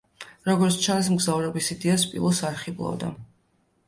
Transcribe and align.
როგორც 0.45 0.77
ჩანს, 0.85 1.09
მგზავრობის 1.17 1.67
იდეა 1.75 1.97
სპილოს 2.05 2.39
არ 2.49 2.57
ხიბლავდა. 2.63 3.11